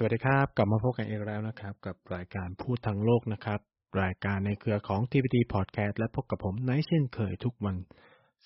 [0.00, 3.60] สวัสดีครับ กลับมาพบกันอีกแล้วนะครับ กับรายการพูดทั้งโลกนะครับ
[4.02, 7.76] รายการในเครือของ TPT Podcast และพบกับผมในเช่นเคยทุกวัน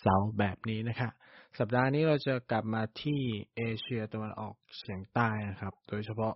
[0.01, 1.12] เสาร์แบบนี้นะครับ
[1.59, 3.20] สัปดาห์นี้เราจะกลับมาที่
[3.56, 6.34] เอเชียตะวันออกเฉียงใต้นะครับ โดยเฉพาะ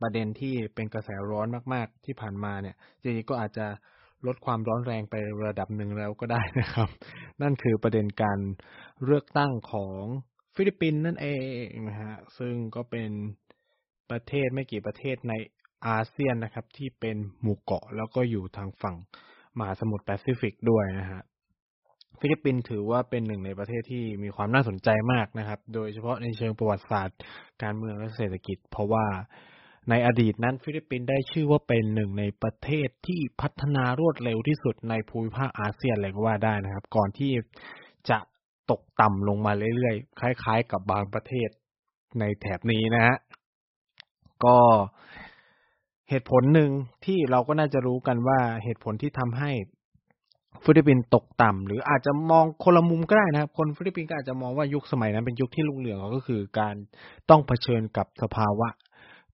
[0.00, 3.66] ประเด็นที่เป็นกระแสร้อนมาก ๆ ที่ผ่านมาเนี่ยจริงๆก็อาจจะ
[4.26, 5.14] ลดความร้อนแรงไป
[5.46, 6.88] ระดับหนึ่งแล้วก็ได้นะครับ
[7.42, 8.38] นั่นคือประเด็นการ
[9.04, 10.02] เลือกตั้งของ
[10.54, 11.28] ฟิลิปปินส์นั่นเอ
[11.64, 13.10] งนะฮะซึ่งก็เป็น
[14.10, 15.34] ประเทศไม่กี่ประเทศใน
[15.86, 18.96] อาเซียนนะครับ ที่เป็นหมู่เกาะแล้วก็อยู่ทางฝั่ง
[19.58, 21.22] มหาสมุทรแปซิฟิกด้วยนะฮะ
[22.20, 27.18] ฟิลิปปินส์ถือว่าเป็นหนึ่งในประเทศที่มีความน่าสนใจมากนะครับ โดยเฉพาะในเชิงประวัติศาสตร์
[27.62, 29.06] การเมืองและเศรษฐกิจ เพราะว่า
[29.90, 37.32] ในอดีตนั้นฟิลิปปินส์ได้ชื่อว่าเป็นหนึ่งในประเทศที่พัฒนารวดเร็วที่สุดในภูมิภาคอาเซียนเลยก็ว่าได้นะครับ ก่อนที่
[38.10, 38.18] จะ
[38.70, 41.48] ตกต่ำลงมาเรื่อยๆ คล้ายๆกับบางประเทศ
[42.18, 43.16] ในแถบนี้นะฮะ
[44.44, 44.58] ก็
[46.08, 46.70] เหตุผลหนึ่ง
[47.04, 49.50] ที่เราก็น่าจะรู้กันว่าเหตุผลที่ทำให้
[50.64, 56.74] ฟิลิปปินส์ตกต่ำหรืออาจจะมองคนละมุมก็ได้นะครับ คนฟิลิปปินส์ก็อาจจะมองว่ายุคสมัยนั้นเป็นยุคที่รุ่งเรืองก็คือการ
[57.30, 58.68] ต้องเผชิญกับสภาวะ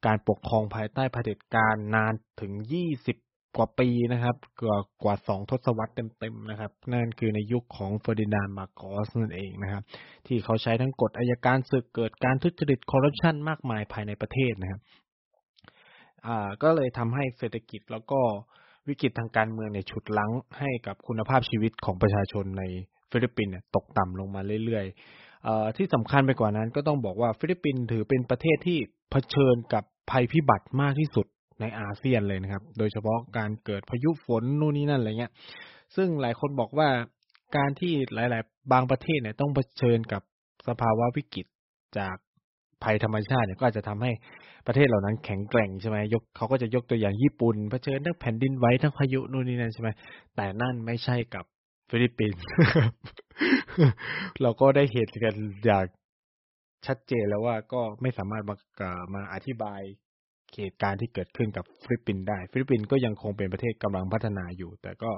[0.06, 3.16] การปกครองภายใต้เผด็จการนานถึงยี่สิบ
[3.56, 9.82] กว่าปีนะครับ กว่ากว่าสองทศวรรษเต็มๆนะครับ นั่นคือในยุคของเฟอร์ดินานด์มาร์กอสนั่นเองนะครับ
[10.26, 14.80] ที่เขาใช้ทั้งกฎอายการศึกเกิดการทุจริตคอร์รัปชันมากมายภายในประเทศนะครับ
[16.26, 18.20] อ่าก็เลยทำให้เศรษฐกิจแล้วก็
[18.88, 22.62] วิกฤตทางการเมืองเนี่ยฉุดรั้งให้กับคุณภาพชีวิตของประชาชนใน
[23.10, 28.78] ฟิลิปปินส์ตกต่ำลงมาเรื่อยๆที่สำคัญไปกว่านั้นก็ต้องบอกว่าฟิลิปปินส์ถือเป็นประเทศที่
[29.10, 31.26] เผชิญกับภัยพิบัติมากที่สุด
[31.60, 35.32] ในอาเซียนเลยนะครับ โดยเฉพาะการเกิดพายุฝนนู่นนี่นั่นอะไรเงี้ย
[35.96, 36.88] ซึ่งหลายคนบอกว่า
[37.56, 40.22] การที่หลาย ๆ บางประเทศเนี่ยต้องเผชิญกับ
[40.68, 41.46] สภาวะวิกฤต
[41.98, 42.16] จาก
[42.84, 44.12] ภัยธรรมชาติเนี่ยก็อาจจะทำให้
[44.66, 49.88] ประเทศเหล่านั้นแข็งแกร่งใช่ไหมยกเขาก็จะยกตัวอย่างญี่ปุ่นเผชิญทั้งแผ่นดินไหวทั้งพายุนู่นนี่นั่นใช่ไหม
[50.36, 51.44] แต่นั่นไม่ใช่กับ
[51.90, 52.44] ฟิลิปปินส์
[54.42, 55.34] เราก็ได้เห็นกัน
[55.64, 55.84] อย่าง
[56.86, 58.56] ชัดเจนแล้วว่าก็ไม่สามารถมา
[59.14, 59.80] มาอธิบาย
[60.60, 65.10] เหตุการณ์ที่เกิดขึ้นกับฟิลิปปินส์ได้ ฟิลิปปินส์ก็ยังคงเป็นประเทศกำลังพัฒนาอยู่ แต่ก็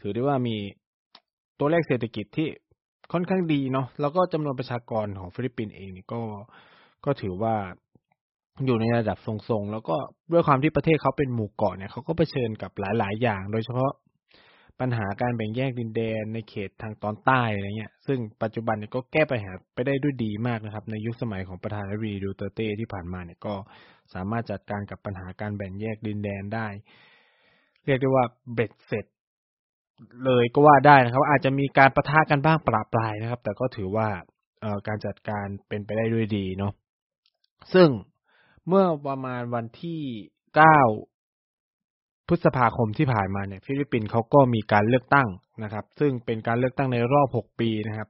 [0.00, 0.56] ถือได้ว่ามี
[1.58, 2.48] ตัวเลขเศรษฐกิจที่
[3.12, 6.22] ค่อนข้างดีเนาะแล้วก็จำนวนประชากรของฟิลิปปินส์เองนี่ก็
[7.04, 7.54] ก็ถือว่า
[8.66, 9.96] อยู่ในระดับทรงๆ แล้วก็
[10.32, 13.90] ด้วยความที่ประเทศเขาเป็นหมู่เกาะเนี่ยเขาก็เผชิญกับหลายๆ อย่าง โดยเฉพาะ
[14.80, 23.54] ปัญหาการแบ่งแยกดินแดนในเขตทางตอนใต้อะไรเงี้ย ซึ่งปัจจุบันเนี่ยก็แก้ปัญหาไปได้ด้วยดีมากนะครับ ในยุคสมัยของประธานาธิบดีดูเตเต้ที่ผ่านมาเนี่ยก็
[24.14, 26.66] สามารถจัดการกับปัญหาการแบ่งแยกดินแดนได้
[27.84, 29.04] เรียกได้ว่าเบ็ดเสร็จ
[30.24, 34.08] เลยก็ว่าได้นะครับ อาจจะมีการประทะกันบ้างปราปลายนะครับ แต่ก็ถือว่า
[34.88, 36.72] การจัดการเป็นไปได้ด้วยดีเนาะ
[37.74, 37.88] ซึ่ง
[38.68, 40.00] เมื่อประมาณวันที่
[40.56, 40.78] เก้า
[42.28, 45.28] พฤษภาคมที่ผ่านมาเนี่ยฟิลิปปินส์เขาก็มีการเลือกตั้ง
[45.62, 48.08] นะครับ ซึ่งเป็นการเลือกตั้งในรอบหกปีนะครับ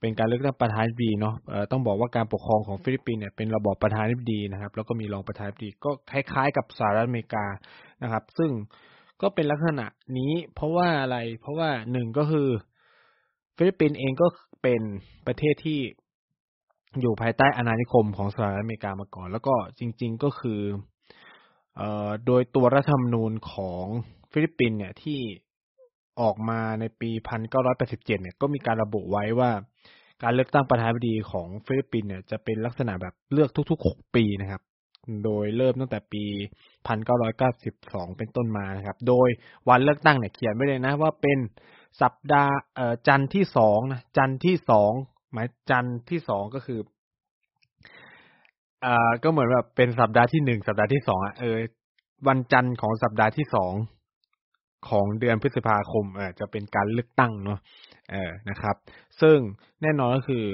[0.00, 1.34] เป็นการเลือกตั้งประธานาธิบดีเนาะ
[1.70, 7.46] ต้องบอกว่าการปกครองของฟิลิปปินส์เนี่ยเป็นระบอบประธานาธิบดีนะครับ แล้วก็มีรองประธานาธิบดีก็คล้ายๆ กับสหรัฐอเมริกา
[8.02, 8.50] นะครับ ซึ่ง
[9.22, 9.86] ก็เป็นลักษณะ
[10.18, 12.48] นี้เพราะว่าอะไรเพราะว่าหนึ่งก็คือ
[13.56, 14.26] ฟิลิปปินส์เองก็
[14.62, 14.82] เป็น
[15.26, 15.80] ประเทศที่
[17.00, 20.60] อยู่ภายใต้อาณานิคมของสหรัฐอเมริกามาก่อน แล้วก็จริง ๆ ก็คือ
[22.26, 23.84] โดยตัวรัฐธรรมนูญของ
[24.32, 25.20] ฟิลิปปินส์เนี่ยที่
[26.20, 27.10] ออกมาในปี
[27.56, 29.50] 1987เนี่ยก็มีการระบุไว้ว่า
[30.22, 34.62] การเลือกตั้งประธานาธิบดีของฟิลิปปินส์เนี่ยจะเป็นลักษณะแบบเลือกทุกๆ6ปีนะครับ
[35.24, 36.24] โดยเริ่มตั้งแต่ปี
[37.40, 39.28] 1992เป็นต้นมานะครับ โดย
[39.68, 41.38] วันเลือกตั้งเนี่ยเขียนไว้เลยนะว่าเป็น
[42.02, 42.54] สัปดาห์
[43.08, 44.92] จันทร์ที่สองนะจันทร์ที่สอง
[45.32, 46.80] หมายจันทร์ที่สองก็คือ
[48.84, 51.56] อ่า ก็เหมือนแบบเป็นสัปดาห์ที่หนึ่งสัปดาห์ที่สองอะเออ
[52.28, 53.72] วันจันทร์ของสัปดาห์ที่สอง
[54.88, 57.58] ของเดือนพฤษภาคมเออจะเป็นการเลือกตั้งเนาะ
[58.10, 58.76] เออนะครับ
[59.20, 59.38] ซึ่ง
[59.82, 60.44] แน่นอนก็คือ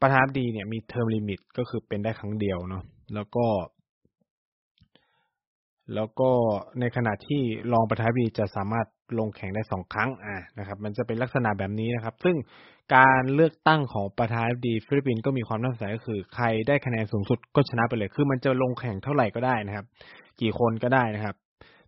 [0.00, 2.82] ประธานดีเนี่ยมีเทอมลิมิตก็คือเป็นได้ครั้งเดียวเนาะ
[3.14, 3.46] แล้วก็
[5.94, 6.30] แล้วก็
[6.80, 7.42] ในขณะที่
[7.72, 8.86] รองประธานดีจะสามารถ
[9.18, 12.36] ลงแข่งได้สองครั้งอ่านะครับ มันจะเป็นลักษณะแบบนี้นะครับ ซึ่ง
[12.96, 19.86] การเลือกตั้งของประธานาธิบดีฟิลิปปินส์ก็มีความน่าสนใจก็คือ ใครได้คะแนนสูงสุดก็ชนะไปเลย คือมันจะลงแข่งเท่าไหร่ก็ได้นะครับ
[20.40, 21.36] กี่คนก็ได้นะครับ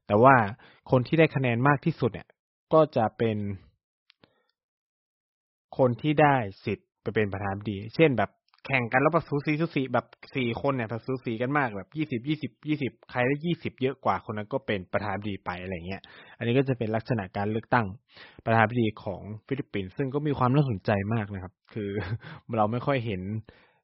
[0.07, 0.35] แต่ว่า
[0.91, 2.29] คนที่ได้คะแนนมากที่สุดเนี่ย
[2.73, 3.37] ก็จะเป็น
[5.79, 8.31] คนที่ได้สิทธิ์ไปเป็นประธานาธิบดี เช่นแบบ
[8.67, 16.03] แข่งกันแล้วแบบสูสีสูสีแบบสี่คนเนี่ยแบบสูสีกันมากแบบยี่สิบยี่สิบยี่สิบใครได้ยี่สิบเยอะกว่าคนนั้นก็เป็นประธานาธิบดีไปอะไรเงี้ย
[16.39, 17.87] อันนี้ก็จะเป็นลักษณะการเลือกตั้ง
[18.45, 21.91] ประธานาธิบดีของฟิลิปปินส์ซึ่งก็มีความน่าสนใจมากนะครับ คือ
[22.57, 23.23] เราไม่ค่อยเห็น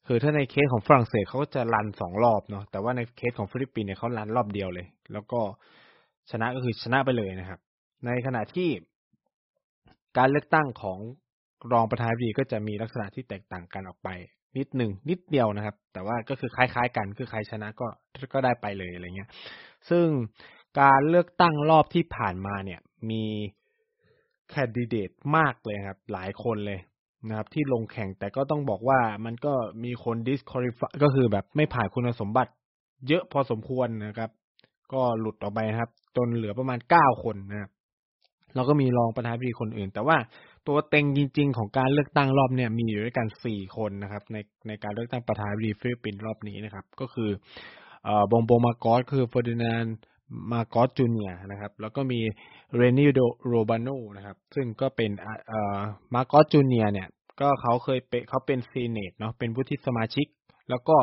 [0.06, 5.40] คือถ้าในเคสของฝรั่งเศสเขาก็จะรันสองรอบเนาะแต่ว่าในเคสของฟิลิปปินส์เนี่ยเขารันรอบเดียวเลย แล้วก็
[6.30, 7.60] ชนะก็คือชนะไปเลยนะครับ
[8.06, 8.68] ในขณะที่
[10.18, 10.98] การเลือกตั้งของ
[11.72, 14.08] รองประธานาธิบดีก็จะมีลักษณะที่แตกต่างกันออกไป
[14.58, 17.86] นิดหนึ่งนิดเดียวนะครับ แต่ว่าก็คือคล้ายๆกันคือใครชนะก็
[18.32, 19.30] ก็ได้ไปเลยอะไรเงี้ย
[19.90, 20.06] ซึ่ง
[20.80, 23.24] การเลือกตั้งรอบที่ผ่านมาเนี่ย มี
[24.50, 26.80] แคนดิเดตมากเลยครับ หลายคนเลย
[27.28, 29.52] นะครับ ที่ลงแข่งแต่ก็ต้องบอกว่ามันก็
[29.84, 32.52] มีคน disqualify ก็คือแบบไม่ผ่านคุณสมบัติ
[33.08, 34.30] เยอะพอสมควรนะครับ
[34.92, 37.70] ก็หลุดออกไปนะครับ จนเหลือประมาณเก้าคนนะครับ
[38.54, 40.16] เราก็มีรองประธานาธิบดีคนอื่น แต่ว่า
[40.66, 44.36] ตัวเต็งจริง ๆ ของการเลือกตั้งรอบเนี่ยมีอยู่ด้วยกันสี่คนนะครับ ใน
[44.68, 47.30] ในการเลือกตั้งประธานาธิบดีฟิลิปปินส์รอบนี้นะครับ ก็คือ
[48.04, 49.84] เอ่อบองบองมาร์กอสคือเฟอร์ดินานด์
[50.52, 52.20] มาร์กอส Junior นะครับ แล้วก็มี
[52.76, 55.10] เลนีโรเบรโดนะครับ ซึ่งก็เป็น
[55.48, 55.78] เอ่อ
[56.14, 57.08] มาร์กอส Junior เนี่ย
[57.40, 60.26] ก็เขาเคยเป็นเขาเป็น senate เนาะเป็นผู้ที่สมาชิก
[60.70, 60.96] แล้วก็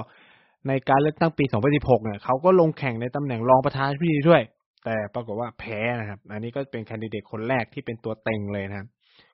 [0.67, 4.41] ในการเลือกตั้งปี 2016 เนี่ยเขาก็ลงแข่งในตำแหน่งรองประธานาธิบดีด้วย
[4.83, 8.87] แต่ปรากฏว่าแพ้นะครับ อันนี้ก็เป็นแคนดิเดตคนแรกที่เป็นตัวเต็งเลยนะครับ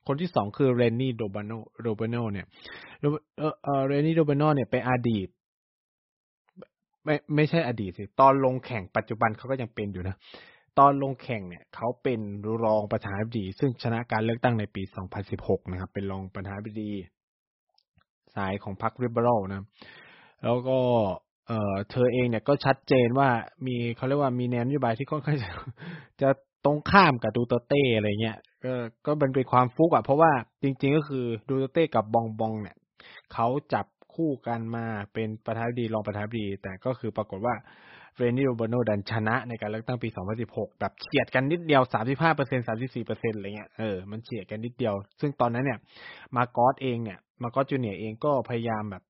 [0.07, 1.51] คนที่สองคือเรนนี่โดบานโน
[1.83, 2.47] โดบานโนเนี่ย
[3.87, 5.27] เรนนี่โดบานโนเนี่ยเป็นอดีต
[7.05, 10.15] ไม่ไม่ใช่อดีตสิ ตอนลงแข่งปัจจุบันเขาก็ยังเป็นอยู่นะ
[10.79, 12.19] ตอนลงแข่งเนี่ยเขาเป็น
[12.65, 14.83] รองประธานาธิบดี ซึ่งชนะการเลือกตั้งในปี
[15.27, 16.91] 2016 นะครับ เป็นรองประธานาธิบดี
[18.35, 19.65] สายของพรรคริเบอรัลนะ
[20.43, 20.79] แล้วก็
[21.47, 23.29] เอ่อเธอเองเนี่ยก็ชัดเจนว่า
[23.67, 25.49] มีเขาเรียกว่ามีแนวนโยบายที่ค่อนข้างจะ
[26.21, 26.29] จะ
[26.65, 28.73] ตรงข้ามกับดูเตเต้อะไรเงี้ยก็
[29.05, 30.31] ก็เป็นเป็นความฟุกอะเพราะว่า
[30.63, 32.75] จริง ๆ ก็คือดูเตเต้กับบองบองเนี่ย
[33.33, 37.55] เขาจับคู่กันมาเป็นประธานาธิบดีรองประธานาธิบดี แต่ก็คือปรากฏว่า
[38.17, 40.09] เรนนี่โรบโนดันชนะในการเลือกตั้งปี
[40.43, 45.79] 2016 แบบเฉียดกันนิดเดียว 35เปอร์เซ็นต์34เปอะไรเงี้ยเออมันเฉียดกันนิดเดียว ซึ่งตอนนั้นเนี่ย
[46.35, 49.03] มาโกสเองเนี่ย มาโกสจูเนียเองก็พยายามแบบ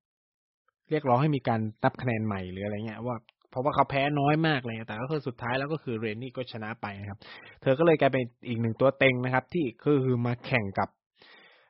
[0.90, 3.16] เรียกร้องให้มีการนับคะแนนใหม่หรืออะไรเงี้ยว่า
[3.50, 7.18] เพราะว่าเขาแพ้น้อยมากเลย แต่ก็คือสุดท้ายแล้วก็คือเรนนี่ก็ชนะไปนะครับ
[7.62, 10.88] เธอก็เลยกลายเป็นอีกหนึ่งตัวเต็งนะครับ ที่คือคือมาแข่งกับ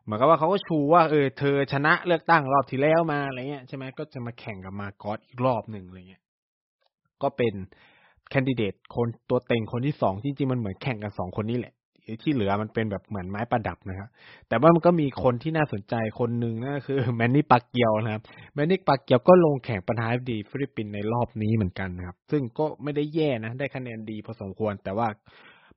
[0.05, 6.23] เหมือนกับว่าเขาก็ชูว่าเออเธอชนะเลือกตั้งรอบที่แล้วมาอะไรเงี้ยใช่ไหมก็จะมาแข่งกับมากอสอีกรอบหนึ่งอะไรเงี้ย
[7.23, 7.55] ก็เป็น
[8.31, 11.75] แคนดิเดตคนตัวเต็งคนที่สองจริงๆมันเหมือนแข่งกันสองคนนี้แหละ
[12.23, 14.09] ที่เหลือมันเป็นแบบเหมือนไม้ประดับนะครับ
[14.49, 18.23] แต่ว่ามันก็มีคนที่น่าสนใจคนหนึ่งนั่นคือแมนนี่ปากเกียวนะครับ
[18.55, 25.09] แมนนี่ปากเกียวก็ลงแข่งประธานดีฟิลิปปินส์ในรอบนี้เหมือนกันนะครับ ซึ่งก็ไม่ได้แย่นะ ได้คะแนนดีพอสมควร แต่ว่า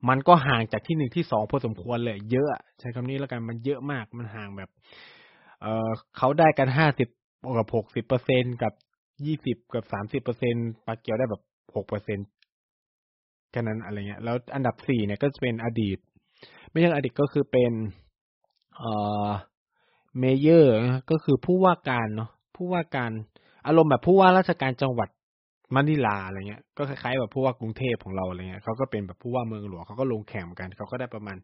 [0.09, 2.49] มันก็ห่างจากที่หนึ่งที่สองพอสมควรเลย เยอะ
[2.79, 4.69] ใช้คำนี้แล้วกันมันเยอะมากมันห่างแบบ
[5.61, 7.09] เออเขาได้กันห้าสิบ
[7.57, 8.73] กับหกสิบเปอร์เซ็นต์กับ
[9.25, 10.55] ยี่สิบกับสามสิบเปอร์เซ็นต์
[10.87, 11.41] ปาเกียวได้แบบ
[11.75, 12.19] หกเปอร์เซ็นต์
[13.51, 15.97] แค่นั้นอะไรเงี้ย แล้วอันดับสี่เนี่ยก็จะเป็นอดีต
[16.71, 17.71] ไม่ใช่อดีตก็คือเป็น
[18.77, 18.91] เอ่
[19.27, 19.29] อ
[20.19, 20.75] mayor
[21.11, 23.11] ก็คือผู้ว่าการเนาะผู้ว่าการ
[23.67, 25.09] อารมณ์แบบผู้ว่าราชการจังหวัด
[25.75, 31.37] มะนิลาอะไรเงี้ย ก็คล้ายๆแบบผู้ว่ากรุงเทพของเราอะไรเงี้ยเขาก็เป็นแบบผู้ว่าเมืองหลวงเขาก็ลงแข่งกันเขาก็ได้ประมาณ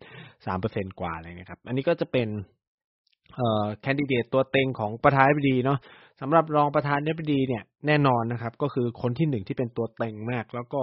[0.45, 2.27] สามเปอร์เซ็นต์กว่าอะไรเงี้ยครับ อันนี้ก็จะเป็น
[3.35, 5.79] เอ่อแคนดิเดตตัวเต็งของประธานาธิบดีเนาะ
[6.21, 10.81] สำหรับรองประธานาธิบดีเนี่ยแน่นอนนะครับ ก็คือคนที่หนึ่งที่เป็นตัวเต็งมาก แล้วก็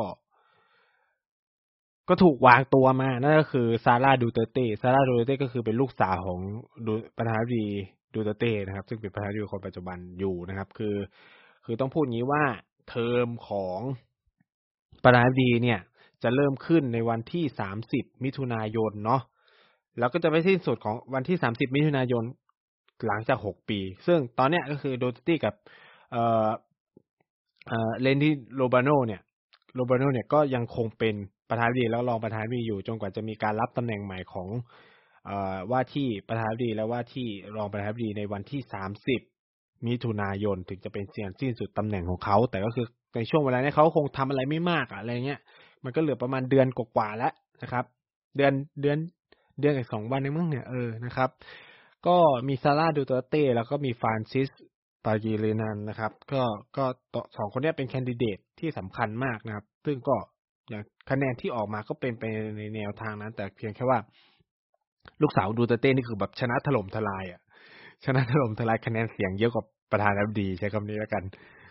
[2.08, 6.40] ก็ถูกวางตัวมา นั่นก็คือซาร่าดูเตเต้ ซาร่าดูเตเต้ก็คือเป็นลูกสาวของ
[6.86, 7.66] ดูประธานาธิบดี
[8.14, 10.96] ดูเตเต้นะครับ ซึ่งเป็นประธานาธิบดีคนปัจจุบันอยู่นะครับ คือ
[11.64, 12.44] คือต้องพูดงี้ว่า
[12.88, 13.78] เทอมของ
[15.04, 15.80] ประธานาธิบดีเนี่ย
[16.22, 19.22] จะเริ่มขึ้นในวันที่สามสิบมิถุนายนเนาะ
[19.98, 22.24] แล้วก็จะไปสิ้นสุดของวันที่สามสิบมิถุนายน
[23.06, 25.54] หลังจากหกปี ซึ่งตอนเนี้ยก็คือโดเตเต้กับ
[26.12, 26.48] เอ่อ
[27.68, 29.20] เอ่อ เลนที่โรบาโนเนี่ย
[29.74, 31.14] โรบาโนเนี่ยก็ยังคงเป็น
[31.52, 34.48] ประธานาธิบดีแล้วรองประธานาธิบดีอยู่จนกว่าจะมีการรับตำแหน่งใหม่ของ
[35.28, 35.30] อ
[35.72, 39.20] ว่าที่ประธานาธิบดีและว่าที่รองประธานาธิบดีในวันที่สามสิบ
[39.86, 45.40] มิถุนายนถึงจะเป็นเสียงสิ้นสุดตำแหน่งของเขา แต่ก็คือในช่วงเวลานี้เขาคงทำอะไรไม่มากอะอะไรเงี้ย
[45.84, 47.32] มันก็เหลือประมาณเดือนกว่าๆแล้ว
[47.62, 47.84] นะครับ
[48.36, 48.98] เดือนเดือน
[49.60, 51.30] เดือนอีกสองวันในมึงเนี่ยเออนะครับ
[52.06, 52.16] ก็
[52.48, 54.48] มีซาร่าดูเตเต้แล้วก็มีฟรานซิส
[55.04, 56.42] ปากีเรนันนะครับ ก็
[56.76, 56.84] ก็
[57.36, 60.16] สองคนนี้เป็นแคนดิเดตที่สำคัญมากนะครับ ซึ่งก็
[61.10, 62.24] คะแนนที่ออกมาก็เป็นไป
[62.58, 63.98] ในแนวทางนั้น แต่เพียงแค่ว่า
[65.22, 67.40] ลูกสาวดูเตเต้นี่คือแบบชนะถล่มทลายอะ
[68.04, 71.24] ชนะถล่มทลายคะแนนเสียงเยอะกว่าประธานาธิบดีใช้คำนี้แล้วกัน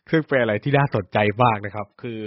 [0.09, 2.19] ซึ่งเป็นอะไรที่น่าสนใจมากนะครับ คือ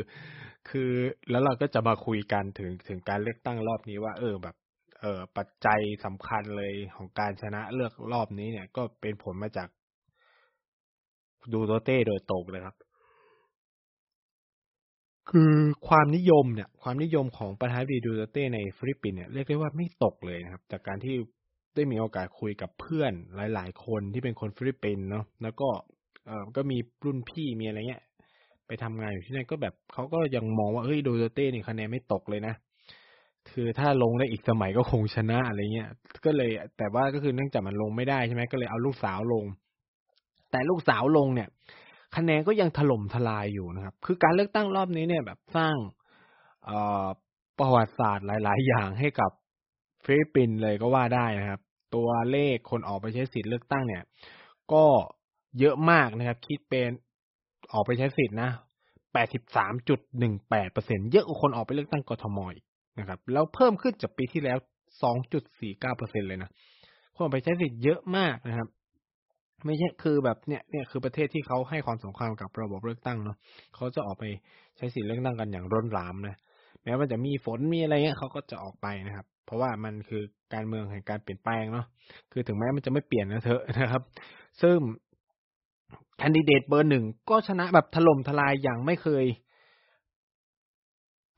[0.69, 0.91] คือ
[1.31, 4.57] แล้วเราก็จะมาคุยกันถึงถึงการเลือกตั้งรอบนี้ว่า เออแบบ
[5.01, 9.69] เออปัจจัยสำคัญเลยของการชนะเลือกรอบนี้เนี่ย ก็เป็นผลมาจาก
[11.53, 12.77] ดูเตอร์เตโดยตรงเลยครับ
[15.31, 15.53] คือ
[15.89, 21.15] ความนิยมเนี่ย ความนิยมของประธานาธิบดีดูเตอร์เตในฟิลิปปินส์เนี่ยเรียกได้ว่าไม่ตกเลยนะครับ จากการที่
[21.75, 23.13] ได้มีโอกาสคุยกับเพื่อน
[23.55, 25.69] หลาย ๆ คนที่เป็นคนฟิลิปปินส์เนาะแล้วก็
[26.27, 28.03] เออก็มีรุ่นพี่มีอะไรเงี้ย
[28.67, 32.55] ไปทำงานอยู่ที่นั่นก็แบบเขาก็ยังมองว่าเฮ้ยดูเตอร์เตนี่คะแนนไม่ตกเลยนะ
[33.51, 35.89] คือถ้าลงได้อีกสมัยก็คงชนะอะไรเงี้ย
[36.25, 39.45] ก็เลย แต่ว่าก็คือเนื่องจากมันลงไม่ได้ใช่ไหมก็เลยเอาลูกสาวลง
[40.51, 41.49] แต่ลูกสาวลงเนี่ย
[42.17, 45.77] คะแนนก็ยังถล่มทลายอยู่นะครับ คือการเลือกตั้งรอบนี้เนี่ยแบบสร้าง
[47.59, 49.31] ประวัติศาสตร์หลาย ๆ อย่างให้กับ
[50.05, 51.61] ฟิลิปปินส์เลยก็ว่าได้นะครับ
[51.95, 54.03] ตัวเลขคนออกไปใช้สิทธิ์เลือกตั้งเนี่ย
[54.73, 54.85] ก็
[55.59, 56.91] เยอะมากนะครับ คิดเป็น
[57.73, 58.51] ออกไปใช้สิทธิ์นะ
[59.15, 62.65] 83.18เปอร์เซ็นต์เยอะกว่าคนออกไปเลือกตั้งกทมอีก
[62.99, 64.59] นะครับ แล้วเพิ่มขึ้นจากปีที่แล้ว
[65.23, 66.51] 2.49เปอร์เซ็นเลยนะ
[67.15, 68.69] คนออกไปใช้สิทธิ์เยอะมากนะครับ
[69.65, 73.37] ไม่ใช่คือแบบเนี่ยเนี่ยคือประเทศที่เขาให้ความสำคัญกับระบบเลือกตั้งเนาะ
[73.75, 74.25] เขาจะออกไป
[74.77, 76.39] ใช้สิทธิเลือกตั้งกันอย่างร้นรามนะ
[76.85, 80.23] แม้ว่าจะมีฝนมีอะไรเงี้ยเขาก็จะออกไปนะครับ เพราะว่ามันคือ
[80.55, 81.87] การเมืองแห่งการเปลี่ยนแปลงเนาะ
[82.33, 84.03] คือถึงแม้มันจะไม่เปลี่ยนนะเถอะนะครับ
[84.63, 84.77] ซึ่ง
[86.19, 89.25] แคนดิเดตเบอร์หนึ่งก็ชนะแบบถล่มทลายอย่างไม่เคย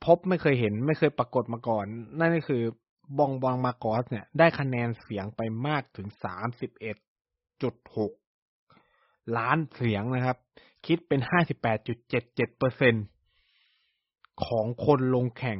[0.05, 1.85] พบไม่เคยเห็น ไม่เคยปรากฏมาก่อน
[2.19, 2.63] นั่นก็คือ
[3.19, 6.97] บองบองมาโกสเนี่ย ได้คะแนนเสียงไปมากถึงสามสิบเอ็ด
[7.61, 8.11] จุดหก
[9.37, 10.37] ล้านเสียงนะครับ
[10.85, 12.95] คิดเป็นห้าสิบแปดจุดเจ็ดเจ็ดเปอร์เซ็น
[14.45, 15.59] ของคนลงแข่ง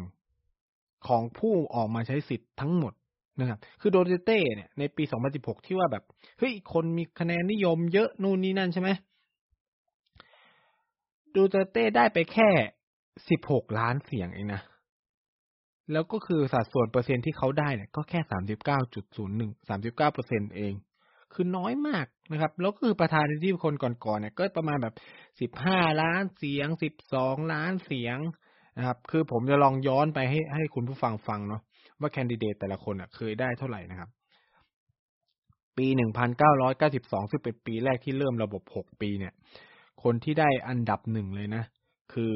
[1.08, 2.94] ของผู้ออกมาใช้สิทธิ์ทั้งหมด
[3.40, 5.04] นะครับ คือโดเตเต้เนี่ยในปี
[5.36, 6.04] 2016 ที่ว่าแบบ
[6.40, 8.90] เฮ้ย คนมีคะแนนนิยมเยอะนู่นนี่นั่นใช่ไหม
[11.36, 12.50] ดูเตเต้ได้ไปแค่
[13.14, 14.62] 16 ล้านเสียงเองนะ
[15.92, 20.74] แล้วก็คือสัดส่วนเปอร์เซ็นที่เขาได้เนี่ยก็แค่ 39.01 39เปอร์เซ็นเอง
[21.34, 24.96] คือน้อยมากนะครับ แล้วก็คือประธานที่คนก่อนๆเนี่ย ก็ประมาณแบบ
[25.66, 26.68] 15ล้านเสียง
[27.12, 28.18] 12ล้านเสียง
[28.78, 31.62] นะครับ คือผมจะลองย้อนไปให้ให้คุณผู้ฟังฟังเนาะ
[32.00, 34.10] ว่าแคนดิเดตแต่ละคนอะเคยได้เท่าไหร่นะครับ
[35.78, 35.88] ปี
[36.60, 39.34] 1992 ซึ่งเป็นปีแรกที่เริ่มระบบ 6 ปีเนี่ย
[40.04, 41.64] คนที่ได้อันดับหนึ่งเลยนะ
[42.14, 42.36] คือ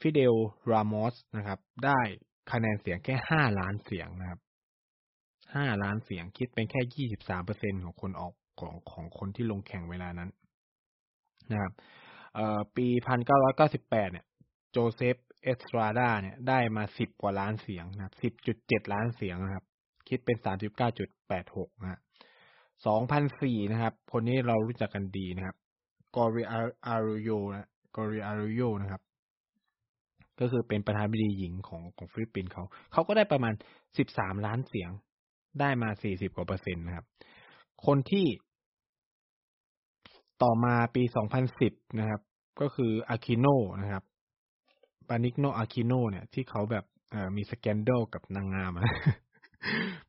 [0.00, 0.34] ฟิเดล
[0.70, 2.00] รามอสนะครับ ได้
[2.52, 4.40] คะแนนเสียงแค่ 5 ล้านเสียงนะครับ
[5.62, 10.30] 5ล้านเสียงคิดเป็นแค่23เปอร์เซ็นของคนออกของของคนที่ลงแข่งเวลานั้น
[11.50, 11.72] นะครับ
[12.34, 12.86] เอ่อปี
[13.50, 14.26] 1998เนี่ย
[14.70, 19.64] โจเซฟเอสตราดาเนี่ยได้มาสิบกว่าล้านเสียงนะครับสิบจุดเจ็ดล้านเสียงนะครับ
[20.08, 22.00] คิดเป็นสามสิบเก้าจุดแปดหกนะ
[22.86, 25.56] สองพันสี่นะครับ คนนี้เรารู้จักกันดีนะครับ
[26.16, 26.44] กลอเรีย
[26.86, 29.02] อาร์โรโยนะกลอเรียอาร์โรโยนะครับ
[30.40, 33.54] ก็คือเป็นประธานาธิบดีหญิงของของฟิลิปปินส์เขา เขาก็ได้ประมาณ
[33.98, 34.90] สิบสามล้านเสียง
[35.60, 37.06] ได้มาสี่สิบกว่าเปอร์เซ็นต์นะครับ
[37.86, 38.26] คนที่
[40.42, 42.20] ต่อมาปีสองพันสิบนะครับ
[42.60, 43.46] ก็คืออาคิโน
[43.82, 44.04] นะครับ
[45.08, 46.84] เบนิกโนอาคิโนเนี่ยที่เขาแบบ
[47.36, 48.72] มีสแกนเดลกับนางงาม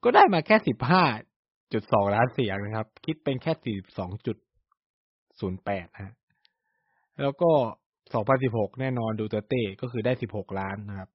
[0.04, 1.04] ก็ได้มาแค่สิบห้า
[1.74, 4.38] จุดสองล้านเสียงนะครับ คิดเป็นแค่สี่สองจุด
[5.40, 6.14] ศูนย์แปดฮะ
[7.22, 7.52] แล้วก็
[8.14, 11.10] สองพันสิบหกแน่นอนดูเตเต้ก็คือได้สิบหกล้านนะครับ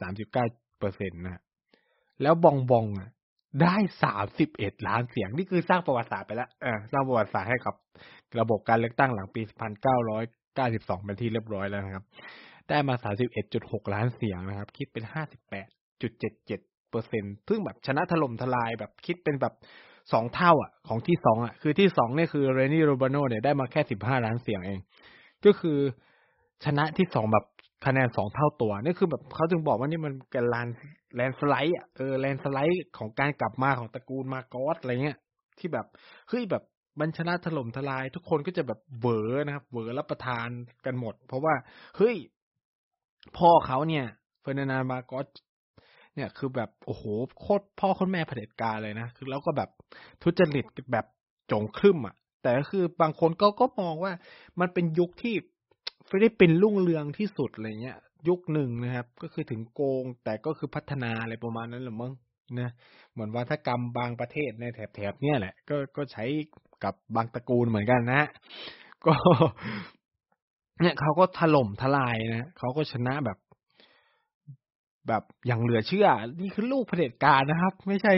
[0.00, 0.46] สามสิบเก้า
[0.78, 1.42] เปอร์เซ็นต์นะ
[2.22, 3.10] แล้วบองบองอะ
[3.62, 7.74] ได้สามสิบเอ็ดล้านเสียง นี่คือสร้างประวัติศาสตร์ไปแล้วเออสร้างประวัติศาสตร์ให้กับ
[8.40, 12.04] ระบบการเลือกตั้งหลังปีพันเก้าร้อยเก้าสิบสองเป็นที่เรียบร้อยแล้วนะครับ
[12.68, 12.94] ได้มา
[13.44, 15.04] 31.6ล้านเสียงนะครับ คิดเป็น
[15.52, 16.60] 58.77เจ็ดเจ็ด
[16.90, 19.54] เปอร์เซ็นซึ่งแบบชนะถล่มทลายแบบคิดเป็นแบบ
[20.12, 24.80] สองเท่าอะ ของที่สองอะ คือที่สองเนี่ยคือเลนีโรเบรโดเนี่ยได้มาแค่15ล้านเสียงเอง
[25.44, 25.78] ก็คือ
[26.64, 27.44] ชนะที่สองแบบ
[27.84, 30.68] คะแนนสองเท่าตัวนี่คือแบบเขาจึงบอกว่านี่มันการ land
[31.16, 35.18] landslide อะเออ landslide ของการกลับมาของตระกูลมาโกสอะไรเงี้ย
[35.58, 35.86] ที่แบบ
[36.28, 36.62] เฮ้ยแบบ
[37.00, 40.48] มันชนะถล่มทลาย ทุกคนก็จะแบบเหวอนะครับเหวอรับประทาน
[40.86, 41.54] กันหมด เพราะว่า
[41.96, 42.16] เฮ้ย
[43.38, 44.06] พ่อเขาเนี่ย
[44.40, 45.26] เฟอร์ดินานด์มาโกส
[46.14, 47.04] เนี่ยคือแบบโอ้โห
[47.40, 49.70] โคตรพ่อโคตรแม่เผด็จการเลยนะคือแล้วก็แบบ
[50.22, 51.06] ทุจริตแบบ
[51.50, 54.12] จงครึ่มอะ แต่ก็คือบางคนก็ก็มองว่า
[54.60, 55.34] มันเป็นยุคที่
[56.10, 57.98] ฟิลิปปินส์รุ่งเรืองที่สุดอะไรเงี้ย
[58.28, 62.12] ยุคหนึ่งนะครับ ก็คือถึงโกงแต่ก็คือพัฒนาอะไรประมาณนั้นหรือมั้ง
[62.60, 62.70] นะ
[63.12, 66.24] เหมือนวัฒกรรมบางประเทศในแถบๆเนี่ยแหละ ก็ก็ใช้
[66.84, 68.22] กับบางตระกูลเหมือนกันนะ
[69.06, 69.14] ก็
[70.80, 73.38] เนี่ยเขาก็ถล่มทลายนะเขาก็ชนะแบบ
[75.08, 76.08] แบบอย่างเหลือเชื่อ
[76.40, 78.12] นี่คือลูกเผด็จการนะครับ ไม่ใช่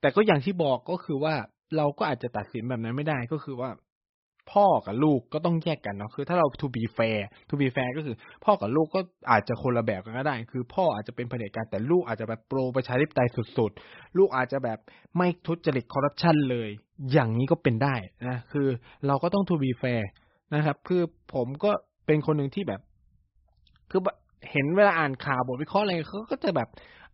[0.00, 1.34] แต่ก็อย่างที่บอกก็คือว่า
[1.76, 3.70] เราก็อาจจะตัดสินแบบนั้นไม่ได้ก็คือว่า
[4.52, 9.00] พ่อกับลูกก็ต้องแยกกันเนาะคือถ้าเรา to be fair to be fair ก็คือ พ่อกับลูกก็
[9.30, 14.78] อาจจะคนละแบบกันก็ได้ คือพ่ออาจจะเป็นเผด็จการแต่ลูกอาจจะแบบโปรประชาธิปไตยสุดๆ ลูกอาจจะแบบ
[15.16, 16.68] ไม่ทุจริตคอร์รัปชันเลย
[17.12, 17.94] อย่างนี้ก็เป็นได้
[18.26, 18.66] นะคือ
[19.06, 20.02] เราก็ต้อง to be fair
[20.54, 21.02] นะครับ คือ
[21.34, 21.70] ผมก็
[22.06, 22.80] เป็นคนหนึ่งที่แบบ
[23.90, 24.00] คือ
[24.50, 26.68] เห็นเวลาอ่านข่าวบทวิเคราะห์อะไรเขาก็จะแบบ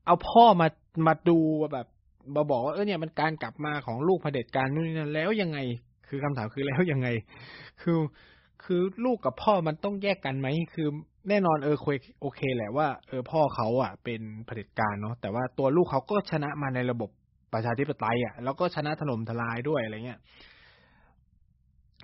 [0.06, 0.66] เอาพ่อมา
[1.06, 1.38] มาดู
[1.72, 1.86] แบบ
[2.36, 5.58] มาบอกว่าเออเนี่ยมันการกลับมาของลูกเผด็จการนู่นนี่นั่นแล้วยังไง
[6.14, 7.08] คือคำถามคือแล้วยังไง
[7.82, 7.98] คือ
[8.64, 10.88] คือลูกกับพ่อมันต้องแยกกันไหม คือ
[11.28, 11.76] แน่นอนเออ
[12.20, 17.10] โอเคแหละว่าเออพ่อเขาอะ เป็นเผด็จการเนาะแต่ว่าตัวลูกเขาก็ชนะมาในระบบ
[17.52, 20.18] ประชาธิปไตยอะแล้วก็ชนะถล่มทลายด้วยอะไรเงี้ย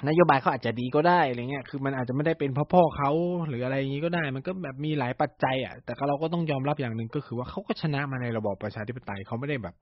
[0.09, 3.11] นโยบายเขาอาจจะดีก็ได้อะไรเงี้ย คือมันอาจจะไม่ได้เป็นเพราะพ่อเขา
[3.49, 9.75] หรืออะไรอย่างนี้ก็ได้ มันก็แบบมีหลายปัจจัยอะ แต่เราก็ต้องยอมรับอย่างหนึ่งก็คือว่าเขาก็ชนะมาในระบอบประชาธิปไตยเขาไม่ได้แบบ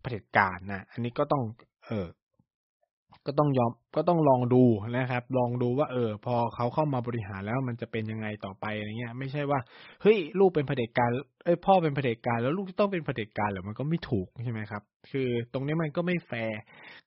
[0.00, 1.42] เผด็จการนะ อันนี้ก็ต้อง
[1.86, 2.06] เออ
[3.26, 4.62] ก็ต้องยอมก็ต้องลองดู
[4.96, 9.60] นะครับ ลองดูว่าเออ พอเขาเข้ามาบริหารแล้วมันจะเป็นยังไงต่อไปอะไรเงี้ย ไม่ใช่ว่า
[10.02, 11.10] เฮ้ยลูกเป็นเผด็จการ
[11.44, 16.58] เอ้ยพ่อเป็นเผด็จการแล้วลูกจะต้องเป็นเผด็จการหรือมันก็ไม่ถูกใช่ไหมครับ คือตรงนี้มันก็ไม่แฟร์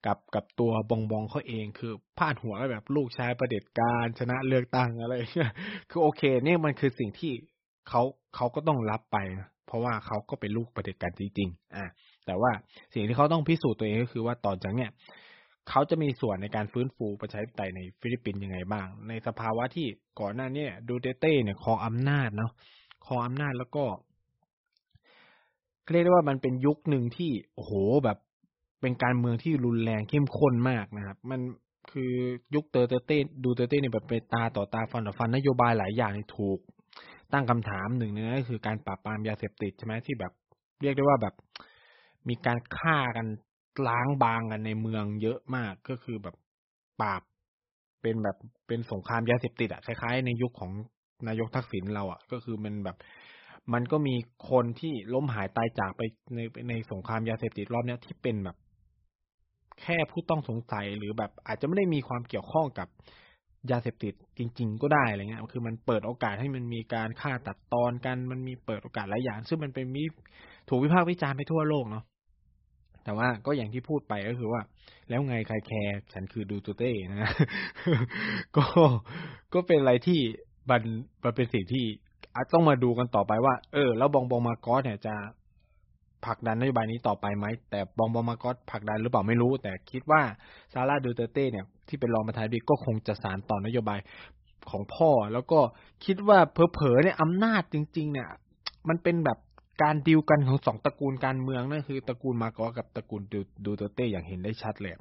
[0.05, 5.13] กับกับตัวบองบองเขาเอง คือพาดหัวแบบลูกชายเผด็จการชนะเลือกตั้งอะไร
[5.89, 7.32] คือโอเคเนี่ยมันคือสิ่งที่
[7.89, 8.01] เขา
[8.36, 11.86] เขาก็ต้องรับไปนะเพราะว่าเขาก็เป็นลูกเผด็จการจริงๆ อ่า
[12.25, 12.51] แต่ว่า
[12.93, 14.91] สิ่งที่เขาต้องพิสูจน์ตัวเองก็คือว่าต่อจากเนี้ย
[15.70, 19.88] เขาจะมีส่วนในการฟื้นฟูประชาธิปไตยในฟิลิปปินส์ยังไงบ้าง ในสภาวะที่
[20.20, 22.51] ก่อนหน้านี้ดูเตเต้เนี่ยครองอำนาจเนาะ
[23.05, 23.86] ครองอำนาจแล้วก็
[25.91, 28.17] เรียกได้ว่ามันเป็นยุคหนึ่งที่โอ้โหแบบ
[28.82, 31.39] เป็นการเมืองที่รุนแรงเข้มข้นมากนะครับ มัน
[31.91, 32.12] คือ
[32.55, 36.60] ยุคดูเตเต้ดูเตเต้เนี่ยแบบเป็นตาต่อตาฟันต่อฟันนโยบายหลายอย่างนี่ถูก
[37.34, 40.32] ตั้งคำถามหนึ่งเนี่ยก็คือการปราบปรามยาเสพติดใช่ไหมที่แบบ
[40.82, 41.34] เรียกได้ว่าแบบ
[42.29, 43.27] มีการฆ่ากัน
[43.88, 46.36] ล้างบางกันในเมืองเยอะมากก็คือแบบ
[47.01, 47.22] ปราบ
[48.01, 48.38] เป็นแบบ
[48.68, 50.71] เป็นสงครามยาเสพติดอะคล้ายๆ ในยุคของ
[51.28, 52.97] นายกทักษิณเราอะก็คือมันแบบ
[53.74, 54.15] มันก็มี
[54.50, 56.02] คนที่ล้มหายตายจากไป
[56.36, 58.58] ในในสงครามยาเสพติดรอบเนี้ยที่เป็นแบบ
[59.82, 62.88] แค่ผู้ต้องสงสัยหรือแบบอาจจะไม่ได้มีความเกี่ยวข้องกับ
[63.71, 70.04] ยาเสพติดจริง ๆ ก็ได้อะไรเงี้ยคือมันเปิดโอกาสให้มันมีการฆ่าตัดตอนกัน มันมีเปิดโอกาสหลายอย่าง ซึ่งมันเป็นมี
[70.69, 72.04] ถูกวิพากษ์วิจารณ์ไปทั่วโลกเนาะ
[73.04, 74.62] แต่ว่าก็อย่างที่พูดไปก็คือว่า
[75.10, 77.32] แล้วไงใครแคร์ฉันคือดูตูเต้นะ
[78.58, 78.66] ก็
[79.54, 80.20] ก็เป็นอะไรที่
[80.70, 80.82] มัน
[81.24, 81.86] มันเป็นสิ่งที่
[82.36, 85.16] อาจต้องมาดูกันต่อไปว่า เออ แล้วบองบองมากอสเนี่ยจะ
[86.26, 90.22] ผลักดันนโยบายนี้ต่อไปไหม แต่บองบองมากอสผลักดันหรือเปล่าไม่รู้ แต่คิดว่า
[90.74, 94.00] ซาร่าดูเตเต้เนี่ยที่เป็นรองประธานดีก็คงจะสารต่อนโยบาย
[94.70, 95.60] ของพ่อ แล้วก็
[96.06, 98.30] คิดว่าเพอๆเนี่ยอำนาจจริง ๆ เนี่ย
[98.89, 99.38] มันเป็นแบบ
[99.81, 104.91] การดิวกันของสองตระกูลการเมืองนั่นคือตระกูลมาโกกับตระกูลดูดูเตเต้อย่างเห็นได้ชัดเลย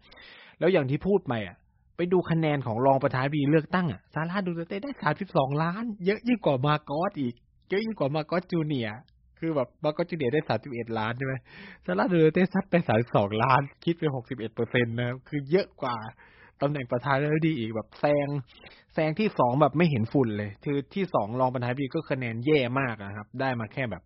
[0.59, 1.57] แล้วอย่างที่พูดไปอะ
[1.97, 7.35] ไปดูคะแนนของรองประธานบีเลือกตั้งอะซาร่าดูเตเต้ได้สามสิบสองล้าน เยอะยิ่งกว่ามาโกสอีก
[7.71, 8.89] เยอะยิ่งกว่ามาโกสจูเนียร์
[9.39, 11.35] คือแบบมาโกสจูเนียร์ได้สามสิบเอ็ดล้านใช่ไหม
[11.87, 15.97] ซาร่าดูเตเต้ซัดไปสามสองล้าน คิดไปหกสิบเอ็ดเปอร์เซ็นต์นะคือเยอะกว่า
[16.61, 18.29] ตำแหน่งประธานาธิบดีอีกแบบแซง
[18.95, 24.03] แซงที่สองแบบไม่เห็นฝุ่นเลย คือที่สองรองประธานาธิบดีก็คะแนนแย่มากนะครับ ได้มาแค่แบบ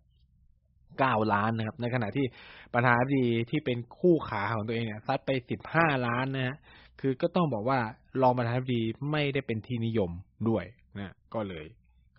[0.99, 2.25] เก้าล้านนะครับ ในขณะที่
[2.73, 6.57] ประธานาธิบดีที่เป็นคู่ขาของตัวเองเนี่ยซัดไปสิบห้าล้านนะฮะ
[6.99, 7.79] คือก็ต้องบอกว่า
[8.21, 10.11] รองประธานาธิบดีไม่ได้เป็นที่นิยม
[10.49, 10.65] ด้วย
[10.97, 11.65] นะก็เลย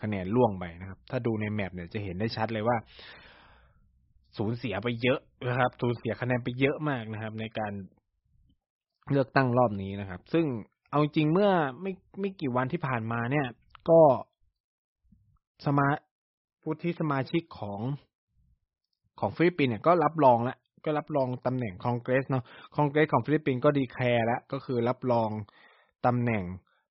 [0.03, 2.77] คะแนนร่วงไปนะครับ ถ้าดูใน map เนี่ยจะเห็นได้ชัดเลยว่า
[4.37, 7.73] สูญเสียไปเยอะนะครับ สูญเสียคะแนนไปเยอะมากนะครับ ในการ
[9.11, 10.47] เลือกตั้งรอบนี้นะครับ ซึ่ง
[10.91, 11.51] เอาจริงเมื่อ
[11.83, 13.47] ไม่ไม่กี่วันที่ผ่านมาเนี่ย
[13.91, 14.01] ก็
[15.65, 15.89] สภา
[16.63, 17.81] วุฒิสมาชิกของ
[19.21, 22.45] ของฟิลิปปินส์เนี่ยก็รับรองแล้วก็รับรองตำแหน่งคอนเกรสเนาะ
[22.77, 25.31] คอนเกรสของฟิลิปปินส์ก็ declare แล้วก็คือรับรอง
[26.07, 26.45] ตำแหน่ง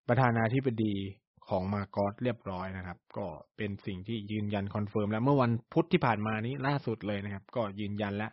[0.07, 0.95] ประธานาธิบดี
[1.47, 3.25] ของมาโกสเรียบร้อยนะครับ ก็
[3.57, 8.31] เป็นสิ่งที่ยืนยัน confirm แล้วเมื่อวันพุธที่ผ่านมานี้ล่าสุดเลยนะครับ ก็ยืนยันแล้ว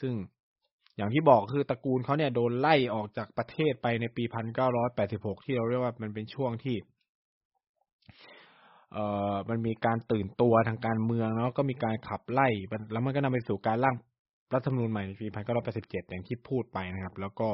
[0.00, 0.12] ซึ่ง
[0.96, 6.76] อย่างที่บอกคือตระกูลเขาเนี่ยโดนไล่ออกจากประเทศไปในปีพันเก้าร้อยแปดสิบหกที่เราเรียกว่ามันเป็นช่วงที่
[8.92, 12.48] เอ่อมันมีการตื่นตัวทางการเมืองแล้วก็มีการขับไล่
[12.92, 13.96] แล้วมันก็นำไปสู่การร่าง
[14.54, 17.48] รัฐธรรมนูญใหม่ในปีพันเก้าร้อยแปดสิบเจ็ดอย่างที่พูดไปนะครับ แล้วก็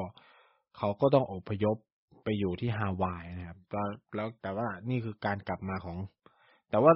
[0.79, 1.77] เขาก็ต้องอพยพ
[2.25, 5.99] ไปอยู่ที่ฮาวายนะครับแล้วแล้วแต่ว่านี่คือการกลับมาของ
[6.70, 6.92] แต่ว่า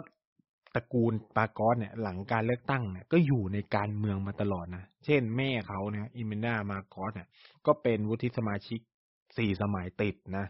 [0.74, 7.29] ตระกูลปากอสเนี่ย หลังการเลือกตั้งเนี่ยก็อยู่ในการเมืองมาตลอดนะ เช่นแม่เขาเนี่ยอิมินดามาโกสเนี่ย
[7.66, 8.81] ก็เป็นวุฒิสมาชิก
[9.37, 10.46] สี่สมัยติดนะ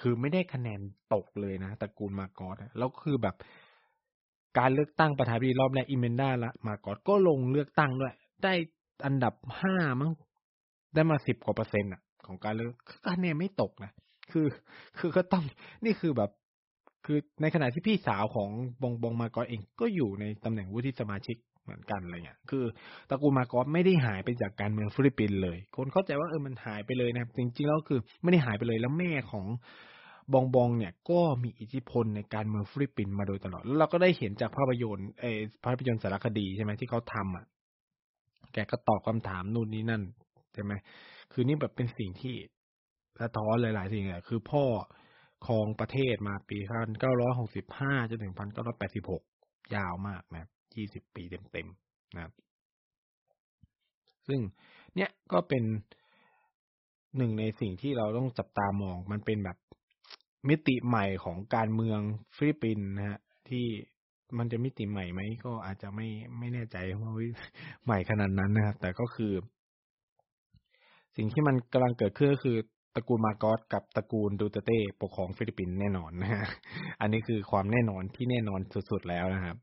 [0.00, 0.80] คือไม่ได้คะแนน
[1.14, 3.36] ตกเลยนะตระกูลมาโกสแล้วคือแบบ
[4.58, 8.52] การเลือกตั้งประธานาธิบดีรอบแรกอิเมนดาละมาโกสก็ลงเลือกตั้งด้วย ได้
[9.06, 10.10] อันดับห้ามั้ง
[10.94, 12.72] ได้มาสิบกว่าเปอร์เซ็นต์อะ ของการเลือก
[13.08, 13.92] คะแนนไม่ตกนะ
[14.32, 14.46] คือ
[14.98, 15.44] คือก็ต้อง
[15.84, 16.30] นี่คือแบบ
[17.06, 18.50] คือในขณะที่พี่สาวของ
[18.82, 21.36] บองบองมาโกสเองก็อยู่ในตำแหน่งวุฒิสมาชิก
[21.68, 22.64] เหมือนกันอะไรเงี้ย คือ
[23.10, 29.46] ตระกูลมาโกสไม่ได้หายไปจากการเมืองฟิลิปปินส์เลย คนเข้าใจว่าเออมันหายไปเลยนะจริงๆแล้วคือไม่ได้หายไปเลยแล้วแม่ของ
[30.32, 35.24] บองบองเนี่ยก็มีอิทธิพลในการเมืองฟิลิปปินส์มาโดยตลอด แล้วเราก็ได้เห็นจากภาพยนตร์เอ
[35.64, 37.44] ภาพยนตร์สารคดีใช่ไหมที่เขาทำอะ
[38.52, 40.02] แกก็ตอบคำถามนู่นนี่นั่น
[40.54, 40.72] ใช่ไหม
[41.32, 42.34] คือนี่แบบเป็นสิ่งที่
[43.20, 44.64] สะท้อนหลาย ๆ สิ่งเนี่ยคือพ่อ
[45.46, 49.22] ครองประเทศมาปีพันเก้าร้อยหกสิบห้าจนถึงพันเก้าร้อยแปดสิบหก
[49.76, 52.32] ยาวมากนะ ยี่สิบปีเต็มๆนะครับ
[54.26, 54.40] ซึ่ง
[54.94, 55.64] เนี่ยก็เป็น
[57.16, 59.58] หนึ่งในสิ่งที่เราต้องจับตามอง มันเป็นแบบ
[60.48, 62.00] มิติใหม่ของการเมือง
[62.36, 63.66] ฟิลิปปินส์นะฮะที่
[64.38, 67.12] มันจะมิติใหม่ไหมก็อาจจะไม่ไม่แน่ใจว่า
[67.84, 69.32] ใหม่ขนาดนั้นนะครับ แต่ก็คือ
[71.16, 72.56] สิ่งที่มันกำลังเกิดขึ้นก็คือ
[72.94, 76.44] ตระกูลมาโกสกับตระกูลดูเตเต้ปกครองฟิลิปปินส์แน่นอนนะฮะ
[77.00, 79.56] อันนี้คือความแน่นอนที่แน่นอนสุดๆแล้วนะครับ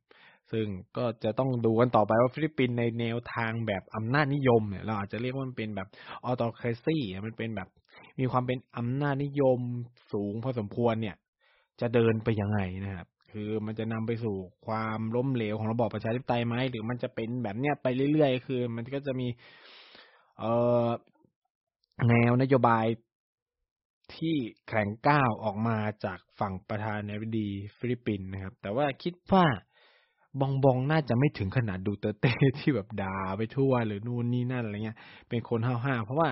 [0.56, 5.88] ซึ่งก็จะต้องดูกันต่อไปว่าฟิลิปปินส์ในแนวทางแบบอำนาจนิยมเนี่ยเราอาจจะเรียกว่ามันเป็นแบบ
[6.26, 7.70] autocracy มันเป็นแบบ
[8.20, 9.60] มีความเป็นอำนาจนิยม
[10.12, 11.16] สูงพอสมควรเนี่ย
[11.82, 14.36] จะเดินไปยังไงนะครับคือมันจะนำไปสู่
[14.68, 19.28] ความล้มเหลวของระบอบประชาธิปไตยไหมหรือมันจะเป็นแบบเนี้ยไปเรื่อยๆ คือ มันก็จะมี
[20.40, 20.52] เอ่
[20.86, 20.88] อ
[22.10, 22.86] แนวนโยบาย
[24.16, 24.36] ที่
[24.68, 29.46] แข็งกร้าวออกมาจากฝั่งประธานาธิบดีฟิลิปปินส์นะครับ แต่ว่าคิดว่า
[30.40, 34.98] บองบองน่าจะไม่ถึงขนาดดูเตเต้ที่แบบด่าไปทั่วหรือนู่นนี่นั่นอะไรเงี้ย
[35.30, 36.30] เป็นคนห้าวๆเพราะว่า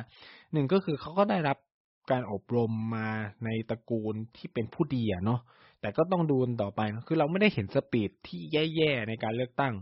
[0.53, 1.57] หนึ่งก็คือเขาก็ได้รับ
[2.11, 3.07] การอบรมมา
[3.45, 5.39] ในตระกูลที่เป็นผู้ดีอะเนาะ
[5.81, 8.39] แต่ก็ต้องดูต่อไปคือเราไม่ได้เห็น speech ที่
[8.75, 9.73] แย่ๆในการเลือกตั้ง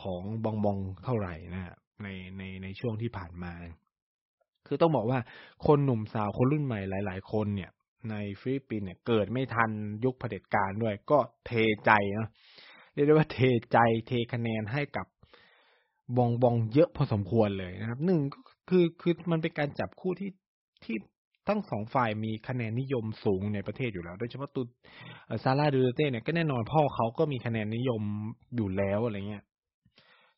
[0.00, 2.08] ของบองบองเท่าไหร่นะใน
[2.38, 3.52] ในในช่วงที่ผ่านมา
[4.66, 5.18] คือต้องบอกว่า
[5.66, 7.70] คนหนุ่มสาวคนรุ่นใหม่หลาย ๆ คนเนี่ย
[8.10, 9.70] ในฟิลิปปินส์เนี่ยเกิดไม่ทัน
[10.04, 11.50] ยุคเผด็จการด้วย ก็เท
[11.84, 12.28] ใจเนาะ
[12.94, 13.38] เรียกได้ว่าเท
[13.72, 15.06] ใจเทคะแนนให้กับ
[16.16, 20.30] บองบองเยอะพอสมควรเลยนะครับหนึ่งก็คือคือมันเป็นการจับคู่ที่
[20.84, 20.96] ที่
[21.48, 24.62] ทั้งสองฝ่ายมีคะแนนนิยมสูงในประเทศอยู่แล้ว โดยเฉพาะตุ
[25.44, 28.02] ซาร่าดูเต้เนี่ยก็แน่นอนพ่อเขาก็มีคะแนนนิยม
[28.56, 29.44] อยู่แล้วอะไรเงี้ย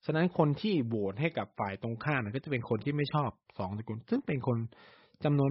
[0.05, 4.59] ฉะนั้นคนที่โหวตให้กับฝ่ายตรงข้ามก็จะเป็นคนที่ไม่ชอบสองตระกูลซึ่งเป็นคน
[5.25, 5.51] จำนวน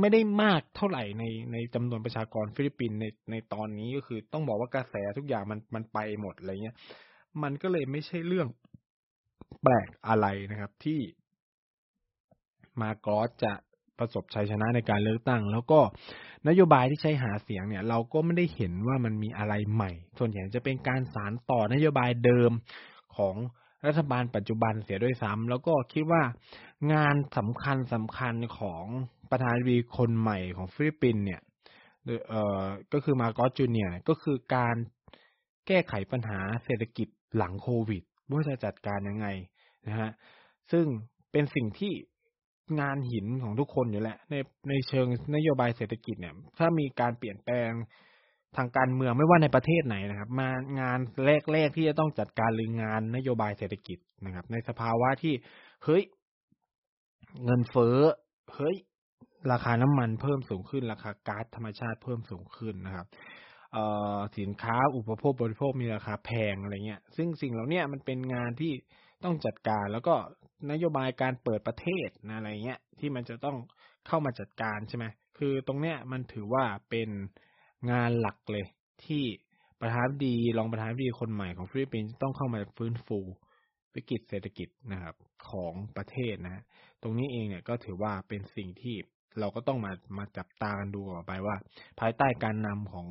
[0.00, 6.76] ไม่ได้มากเท่าไหร่ในในจำนวนประชากรฟิลิปปินส์ในในตอนนี้ก็คือ ต้องบอกว่ากระแสทุกอย่างมันมันไปหมดอะไรเงี้ย
[7.42, 8.48] มันก็เลยไม่ใช่เรื่อง
[9.62, 11.00] แปลกอะไรนะครับ ที่
[12.80, 13.52] มาร์กอสจะ
[13.98, 15.80] ประสบชัยชนะในการเลือกตั้ง แล้วก็
[16.48, 22.50] นโยบายที่ใช้หาเสียงเนี่ย เราก็ไม่ได้เห็นว่ามันมีอะไรใหม่ ส่วนใหญ่จะเป็นการสานต่อนโยบายเดิม
[23.16, 23.36] ของ
[23.86, 26.22] รัฐบาลปัจจุบันเสียด้วยซ้ำแล้วก็คิดว่า
[26.92, 28.84] งานสำคัญสำคัญของ
[29.30, 31.40] ประธานาธิบดีคนใหม่ของฟิลิปปินส์เนี่ย
[32.28, 34.76] เอ่อก็คือมาร์กอสจูเนียร์ก็คือการ
[35.66, 39.26] แก้ไขปัญหาเศรษฐกิจหลังโควิดว่าจะจัดการยังไง
[39.86, 40.10] นะฮะ
[40.72, 40.86] ซึ่ง
[41.32, 41.92] เป็นสิ่งที่
[42.80, 44.34] งานหินของทุกคนอยู่แหละใน
[44.68, 47.70] ในเชิงนโยบายเศรษฐกิจเนี่ย ถ้ามีการเปลี่ยนแปลง
[48.56, 50.48] ทางการเมืองไม่ว่าในประเทศไหนนะครับ มา
[50.80, 50.98] งาน
[51.52, 55.34] แรกๆที่จะต้องจัดการคืองานนโยบายเศรษฐกิจนะครับ ในสภาวะที่
[55.84, 56.02] เฮ้ย
[57.44, 57.98] เงินเฟ้อ
[58.54, 58.76] เฮ้ย
[59.52, 63.06] ราคาน้ำมันเพิ่มสูงขึ้น ราคาก๊าซธรรมชาติเพิ่มสูงขึ้นนะครับ
[63.72, 63.78] เอ
[64.16, 68.72] อสินค้าอุปโภคบริโภคมีราคาแพงอะไรเงี้ย ซึ่งสิ่งเหล่านี้มันเป็นงานที่
[69.24, 70.14] ต้องจัดการแล้วก็
[70.70, 73.56] นโยบายการเปิดประเทศนะอะไรเงี้ยที่มันจะต้อง
[74.06, 75.04] เข้ามาจัดการใช่ไหม
[75.38, 77.08] คือตรงเนี้ยมันถือว่าเป็น
[77.90, 78.64] งานหลักเลย
[79.04, 79.24] ที่
[79.80, 83.18] ประธานาธิบดีรองประธานาธิบดีคนใหม่ของฟิลิปปินส์ต้องเข้ามาฟื้นฟู
[83.94, 85.14] วิกฤตเศรษฐกิจนะครับ
[85.50, 86.62] ของประเทศนะ
[87.02, 88.96] ตรงนี้เองเนี่ยก็ถือว่าเป็นสิ่งที่
[89.40, 91.56] เราก็ต้องมามาจับตากันดูต่อไปว่า
[92.00, 93.06] ภายใต้การนำของ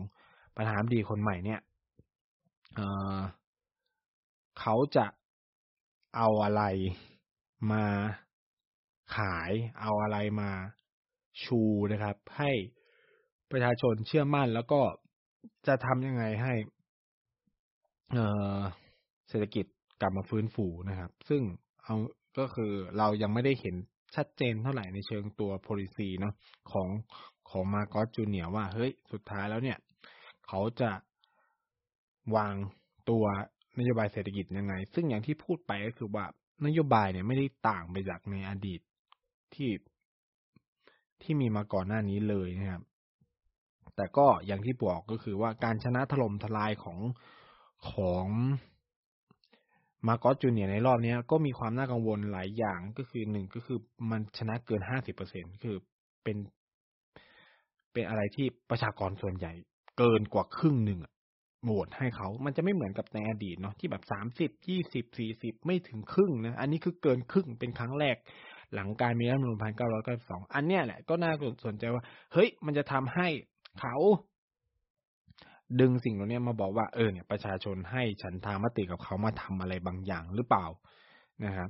[0.56, 1.60] ประธานาธิบดีคนใหม่เนี่ย
[2.76, 5.06] เเขาจะ
[6.16, 6.64] เอาอะไร
[7.72, 7.86] มา
[9.16, 10.52] ขายเอาอะไรมา
[11.44, 11.62] ชู
[11.92, 12.52] นะครับ ให้
[13.56, 14.82] ประชาชนเชื่อมั่นแล้วก็
[15.68, 16.54] จะทำยังไงให้
[18.14, 19.66] เเศรษฐกิจ
[20.02, 21.42] กลับมาฟื้นฟูนะครับ ซึ่ง
[21.84, 21.96] เอา
[22.40, 23.76] ก็คือเรายังไม่ได้เห็น
[24.16, 26.34] ชัดเจนเท่าไหร่ในเชิงตัว policy เนาะ
[26.72, 26.90] ของ
[27.50, 29.78] ของมาโกสจูเนียว่าเฮ้ยสุดท้ายแล้วเนี่ย
[30.48, 30.92] เขาจะ
[32.36, 32.56] วาง
[33.10, 33.26] ตัว
[33.80, 36.26] นโยบายเศรษฐกิจยังไง ซึ่งอย่างที่พูดไปก็คือว่า
[36.66, 38.82] นโยบายเนี่ยไม่ได้ต่างไปจากในอดีต
[39.54, 39.72] ที่
[41.22, 42.84] ที่มีมาก่อนหน้านี้เลยนะครับ
[43.96, 47.00] แต่ก็อย่างที่บอกก็คือว่าการชนะถล่มทลายของ
[47.92, 48.28] ของ
[50.08, 53.78] มาโกสจูเนียในรอบนี้ก็มีความน่ากังวลหลายอย่างก็คือหนึ่งก็คือ
[54.12, 55.76] มันชนะเกินห้าสิบเปอร์เซ็นคือ
[56.24, 56.38] เป็น
[57.94, 59.54] เป็นอะไรที่ประชากรส่วนใหญ่
[59.98, 61.00] เกินกว่าครึ่งหนึ่ง
[61.64, 68.16] โหวตให้เขา มันจะไม่เหมือนกับในอดีตเนาะที่แบบสามสิบยี่สิบสี่สิบไม่ถึงครึ่งนะ อันนี้คือเกินครึ่งเป็นครั้งแรก
[68.74, 71.32] หลังการมีรัฐมนูญพันเก้าร้อยเก้าสองอันเนี้ยแหละก็น่า
[71.66, 72.04] สนใจว่า
[72.34, 73.28] เฮ้ย มันจะทำให้
[73.80, 73.96] เขา
[75.80, 80.66] ดึงสิ่งเหล่านี้มาบอกว่าเออเนี่ยประชาชนให้ฉันทามติกับเขามาทำอะไรบางอย่างหรือเปล่า
[81.46, 81.70] นะครับ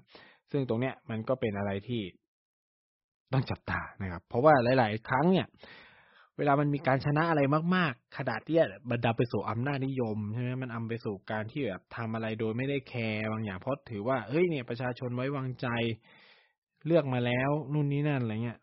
[0.51, 2.01] ซึ่งตรงเนี้ยมันก็เป็นอะไรที่
[3.33, 5.47] ต้องจับตานะครับ เพราะว่าหลาย ๆ ครั้งเนี่ย
[6.37, 7.41] เวลามันมีการชนะอะไร
[7.75, 15.67] มาก ๆ ขนาดเนี้ยบรรดาไปสู่อำนาจนิยมใช่ไหมมันอำไปสู่การที่แบบทำอะไรโดยไม่ได้แคร์บางอย่างเพราะถือว่าเฮ้ยเนี่ยประชาชนไว้วางใจ
[16.85, 18.59] เลือกมาแล้วนู่นนี่นั่นอะไรเงี้ย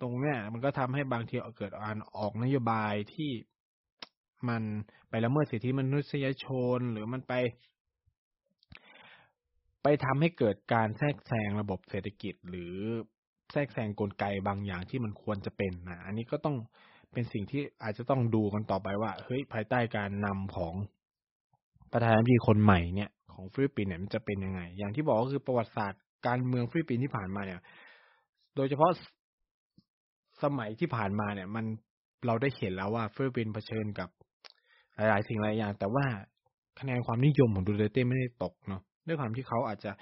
[0.00, 3.30] ตรงเนี้ยมันก็ทำให้บางทีเกิดการออกนโยบายที่
[4.48, 4.62] มัน
[5.08, 7.32] ไปละเมิดสิทธิมนุษยชน หรือมันไป
[9.82, 12.74] ไปทำให้เกิดการแทรกแซงระบบเศรษฐกิจ หรือ
[13.52, 16.56] แทรกแซงกลไกบางอย่างที่มันควรจะเป็นนะอันนี้ก็ต้อง
[17.12, 20.74] เป็นสิ่งที่อาจจะต้องดูกันต่อไปว่า เฮ้ยภายใต้การนำของ
[21.92, 27.60] ประธานาธิบดีคนใหม่เนี่ยของฟิลิปปินส์เนี่ยมันจะเป็นยังไง อย่างที่บอกก็คือประวัติศาสตร์การเมืองฟิลิปปินส์ที่ผ่านมาเนี่ย
[28.56, 28.90] โดยเฉพาะ
[30.44, 31.64] สมัยที่ผ่านมาเนี่ย มัน
[32.26, 34.08] เราได้เห็นแล้วว่าฟิลิปปินส์เผชิญกับ
[34.96, 36.06] หลายๆสิ่งหลายอย่าง แต่ว่า
[36.80, 39.92] คะแนนความนิยมของดูเตเต้ไม่ได้ตกเนาะด้วยความที่เขาอาจจะ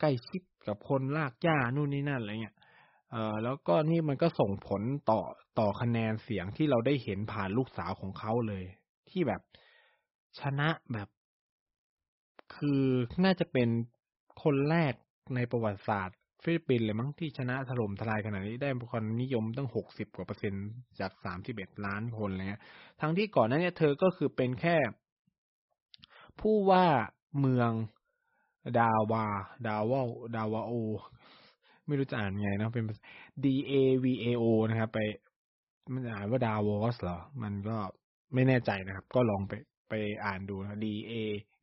[0.00, 2.56] ใกล้ชิดกับคนลากย่านู่นนี่นั่นอะไรเงี้ย
[3.10, 5.20] เอ่อแล้วก็นี่มันก็ส่งผลต่อ
[5.58, 8.64] ต่อคะแนนเสียงที่เราได้เห็นผ่านลูกสาวของเขาเลย
[9.10, 9.40] ที่แบบ
[10.40, 11.08] ชนะแบบ
[12.54, 12.82] คือ
[13.24, 13.68] น่าจะเป็น
[14.42, 14.94] คนแรก
[15.34, 20.66] ในประวัติศาสตร์ ฟิลิปปินส์เลยมั้งที่ชนะถล่มทลายขนาดนี้ได้ความนิยมตั้งหกสิบกว่าเปอร์เซ็นต์
[21.00, 22.60] จากสามสิบเอ็ดล้านคนเลย
[23.00, 24.76] ทั้งที่ก่อนหน้านี้เธอก็คือเป็นแค่
[26.40, 26.86] ผู้ว่า
[27.40, 27.70] เมือง
[28.78, 29.26] ดาวา
[29.66, 30.00] ดาวา
[30.36, 30.72] ดาวาโอ
[31.86, 32.84] ไม่รู้จะอ่านไงนะเป็น
[33.44, 33.72] D A
[34.04, 34.98] V A O นะครับไป
[35.92, 37.76] มันอ่านว่าดาวอสเหรอ มันก็
[38.34, 39.52] ไม่แน่ใจนะครับ ก็ลองไป
[39.88, 41.12] ไปอ่านดูนะ D A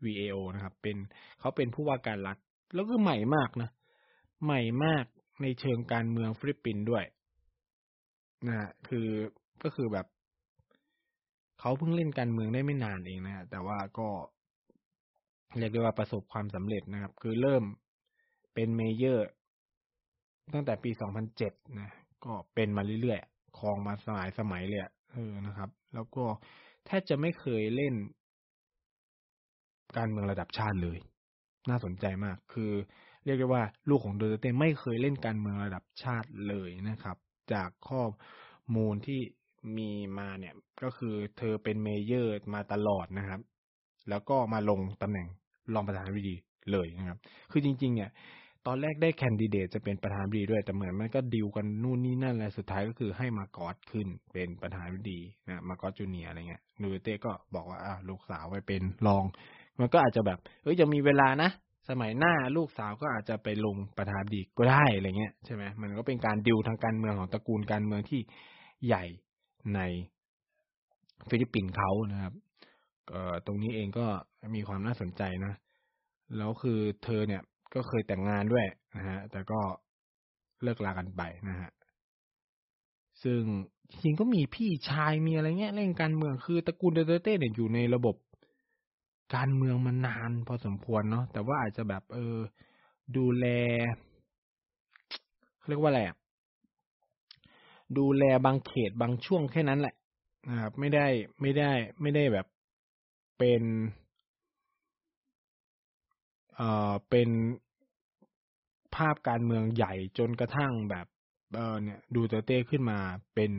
[0.04, 0.98] V A O นะครับ เป็น
[1.40, 2.38] เขาเป็นผู้ว่าการรัฐ
[2.74, 3.70] แล้วก็ใหม่มากนะ
[4.44, 5.06] ใหม่มาก
[5.42, 7.04] ในเชิงการเมืองฟิลิปปินส์ด้วย
[8.48, 9.08] นะฮะคือ
[9.64, 10.06] ก็คือแบบ
[11.60, 14.10] เขาเพิ่งเล่นการเมืองได้ไม่นานเองนะฮะแต่ว่าก็
[15.58, 17.64] เรียกได้ว่าประสบความสำเร็จนะครับ คือเริ่ม
[18.54, 19.28] เป็น mayor
[20.54, 20.92] ตั้งแต่ปี
[21.34, 21.90] 2007 นะ
[22.26, 26.24] ก็เป็นมาเรื่อยๆครองมาสมัยสมัยเลยเออนะครับ แล้วก็
[26.86, 27.94] แทบจะไม่เคยเล่น
[29.98, 30.98] การเมืองระดับชาติเลย
[31.70, 32.72] น่าสนใจมาก คือ
[33.28, 37.18] เรียกได้ว่าลูกของโดเตเต้ไม่เคยเล่นการเมืองระดับชาติเลยนะครับ
[37.54, 38.02] จากข้อ
[38.76, 39.22] มูลที่
[39.78, 43.40] มีมาเนี่ยก็คือเธอเป็นเมเยอร์มาตลอดนะครับ
[44.10, 45.28] แล้วก็มาลงตำแหน่ง
[45.74, 46.36] รองประธานาธิบดี
[46.72, 47.18] เลยนะครับ
[47.52, 48.10] คือจริง ๆ เนี่ย
[48.68, 59.24] ตอนแรกได้แคนดิเดตจะเป็นประธานาธิบดีด้วย แต่เหมือนมันก็ดิวกันนู่นนี่นั่นอะไรสุดท้ายก็คือให้มากอดขึ้นเป็นประธานาธิบดีนะมากอดจูเนียอะไรเงี้ยดูเต้ก็บอกว่าอ่าลูกสาวไปเป็นรอง
[59.80, 61.50] มันก็อาจจะแบบ เอ้ยยังมีเวลานะ
[61.90, 68.20] สมัยหน้าลูกสาวก็อาจจะไปลงประธานาธิบดีก็ได้อะไรเงี้ยใช่ไหมมันก็เป็นการดิวทางการเมืองของตระกูลการเมืองที่
[68.86, 69.04] ใหญ่
[69.76, 69.80] ใน
[71.30, 72.34] ฟิลิปปินส์เขานะครับ
[73.10, 74.06] เออตรงนี้เองก็
[74.56, 75.54] มีความน่าสนใจนะ
[76.38, 77.42] แล้วคือเธอเนี่ย
[77.74, 78.66] ก็เคยแต่งงานด้วย
[78.98, 79.60] นะฮะ แต่ก็
[80.64, 81.70] เลิกลากันไปนะฮะ
[83.24, 83.42] ซึ่ง
[84.04, 88.16] จริงก็มีพี่ชายมีอะไรเงี้ยเล่นการเมืองคือตระกูลเดเตเต้เนี่ยอยู่ในระบบ
[89.36, 92.38] การเมืองมานานพอสมควรเนาะแต่ว่าอาจจะแบบ เออ
[93.18, 93.46] ดูแล
[95.68, 96.02] เรียกว่าอะไร
[97.98, 99.96] ดูแลบางเขตบางช่วงแค่นั้นแหละ
[100.50, 101.08] นะครับไม่ได้
[101.42, 102.48] ไม่ได้ ไม่ได้แบบ
[103.38, 103.64] เป็น
[106.56, 107.30] เอ่อเป็น
[108.96, 111.08] ภาพการเมืองใหญ่จนกระทั่งแบบ
[111.56, 113.00] เออเนี่ย ดูเตเต้ขึ้นมา
[113.36, 113.52] เป็น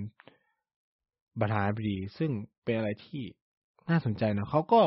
[1.40, 2.30] ประธานาธิบดี ซึ่ง
[2.64, 3.22] เป็นอะไรที่
[3.90, 4.82] น่าสนใจนะเขาก็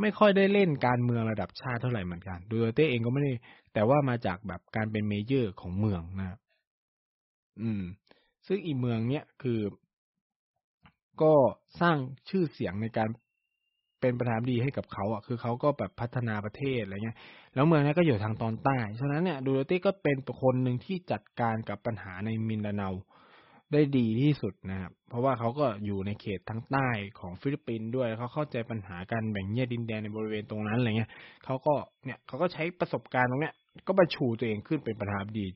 [0.00, 3.32] ไม่ค่อยได้เล่นการเมืองระดับชาติเท่าไหร่เหมือนกันดูเตเต้เองก็ไม่ได้
[3.74, 6.38] แต่ว่ามาจากแบบการเป็นเมเยอร์ของเมืองนะ
[7.62, 7.82] อืม
[8.46, 9.60] ซึ่งอีเมืองเนี้ยคือ
[11.22, 11.34] ก็
[11.80, 11.96] สร้าง
[12.28, 13.08] ชื่อเสียงในการ
[14.00, 17.18] เป็นประธานดีให้กับเขาอะคือเขาก็แบบพัฒนาประเทศอะไรเงี้ย
[17.54, 22.88] แล้วเมืองนี้ก็อยู่ทางตอนใต้ ฉะนั้นเนี่ยดูเตก็เป็นคนหนึ่งที่จัดการกับปัญหาในมินดาเนา
[23.72, 26.88] ได้ดีที่สุดนะครับ เพราะว่าเขาก็อยู่ในเขตทางใต้
[27.20, 31.10] ของฟิลิปปินส์ด้วยเขาเข้าใจปัญหาการแบ่งแยกดินแดนในบริเวณตรงนั้นอะไรเงี้ย
[31.44, 31.74] เขาก็
[32.04, 33.54] เนี่ยเขาก็ใช้ประสบการณ์ตรงเนี้ย
[33.86, 35.46] ก็มาชูตัวเองขึ้นเป็นประธานดี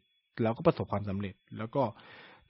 [0.43, 1.83] แล้วก็ประสบความสำเร็จ แล้วก็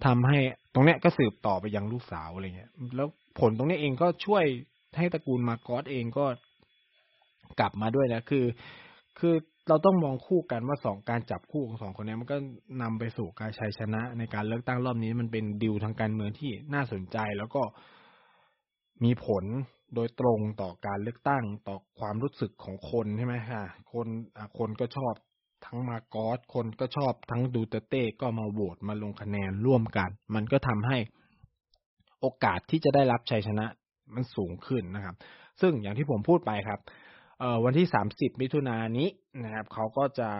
[0.04, 0.38] ทำให้
[0.74, 3.08] ตรงเนี้ยก็สืบต่อไปยังลูกสาวอะไรเงี้ย แล้ว
[3.40, 4.44] ผลตรงนี้เองก็ช่วย
[4.96, 6.26] ให้ตระกูลมาโกสเองก็
[7.60, 8.44] กลับมาด้วยนะคือ
[9.18, 9.34] คือ
[9.68, 12.36] เราต้องมองคู่กันว่าสองการจับคู่ของสองคนนี้มันก็
[12.82, 17.62] นำไปสู่การชัยชนะ ในการเลือกตั้งรอบนี้มันเป็นดิวทางการเมืองที่น่าสนใจแล้วก็
[19.04, 19.44] มีผล
[19.94, 24.08] โดยตรงต่อการเลือกตั้งต่อความรู้สึกของคนใช่ไหมฮะคน
[24.58, 25.14] คนก็ชอบ
[25.66, 30.98] ทั้งมาโกสคนก็ชอบทั้งดูเตเต้ก็มาโหวตมาลงคะแนนร่วมกัน มันก็ทำให้
[32.20, 33.66] โอกาสที่จะได้รับชัยชนะ
[34.14, 35.16] มันสูงขึ้นนะครับ
[35.60, 36.80] ซึ่งอย่างที่ผมพูดไปครับ
[37.38, 39.08] เอ่อวันที่สามสิบมิถุนายนนี้
[39.44, 40.30] นะครับเขาก็จะ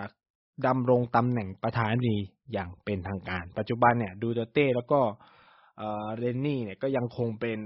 [0.67, 2.19] ดำรงตำแหน่งประธานาธิบดี
[2.53, 5.01] อย่างเป็นทางการ ปัจจุบันเนี่ยดูเตเต้แล้วก็
[6.19, 7.59] เรนนี่เนี่ยก็ยังคงเป็น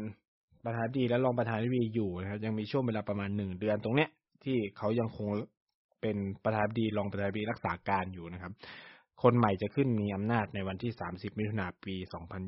[0.64, 4.10] ประธานาธิบดีและรองประธานาธิบดีอยู่นะครับยังมีช่วงเวลาประมาณหนึ่งเดือนตรงเนี้ย
[4.44, 5.28] ที่เขายังคง
[6.00, 8.52] เป็นประธานาธิบดีรองประธานาธิบดีรักษาการอยู่นะครับ
[9.22, 11.96] คนใหม่จะขึ้นมีอำนาจในวันที่ 30 มิถุนายนปี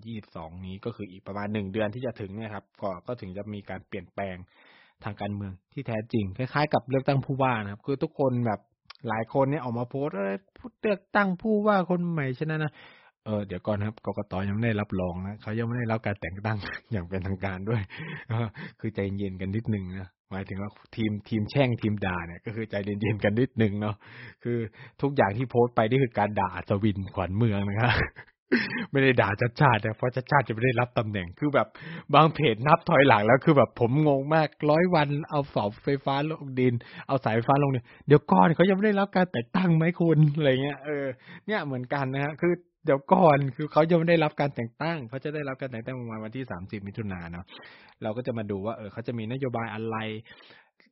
[0.06, 4.36] 2022 นี้ก็คืออีกประมาณหนึ่งเดือนที่จะถึงเนี่ยครับก็ก็ถึงจะมีการเปลี่ยนแปลง
[5.04, 8.60] ทางการเมืองที่แท้จริง คล้ายๆ กับเลือกตั้งผู้ว่านะครับ คือทุกคนแบบ
[9.08, 10.14] หลายคนเนี่ยออกมาโพสต์
[10.82, 12.72] เลือกตั้งผู้ว่าคนใหม่ชนะนะ
[13.26, 16.58] เออเดี๋ยวก่อนครับกกตยังไม่ได้รับรองนะเขายังไม่ได้รับการแต่งตั้ง
[16.92, 17.82] อย่างเป็นทางการด้วย
[18.80, 23.96] คือใจเย็นกันนิดนึงนะหมายถึงว่าทีมทีมแช่งทีมด่าเนี่ยก็คือใจเย็นๆกันนิดนึงเนาะ
[24.44, 24.58] คือ
[25.02, 27.92] ทุกอย่างที่โพสต์ไปนี่คือการด่าสวินขวัญเมืองนะครับ
[28.90, 31.68] ไม่ได้ด่าชัดชาติแต่เพราะชัดชาติจะไม่ได้รับตำแหน่งคือแบบ
[32.14, 36.74] บางเพจนับถอยหลังแล้วคือแบบผมงงมากร้อยวันเอาเสาไฟฟ้าลงดิน
[37.08, 41.06] เอาสายไฟฟ้าลงเนี่ยเดี๋ยวก่อนเขายังไม่ได้รับการแต่งตั้งไหมคุณอะไรเงี้ยเออ
[41.46, 42.52] เนี่ยเหมือนกันนะฮะคือ
[42.84, 47.46] เดี๋ยวก่อนคือเขายังไม่ได้รับการแต่งตั้ง เขาจะได้รับการแต่งตั้งประมาณวันที่สามสิบมิถุนายนเนาะ
[48.02, 49.96] เราก็จะมาดูว่าเออเขาจะมีนโยบายอะไร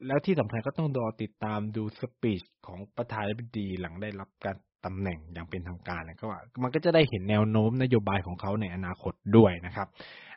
[0.07, 9.88] แล้วที่สำคัญก็ต้องรอติดตามดูสปีชของประธานาธิบดีหลังได้รับการ ตำแหน่งอย่างเป็นทางการแล้วก็ว่ามันก็จะได้เห็นแนวโน้มนโยบายของเขาในอนาคตด้วยนะครับ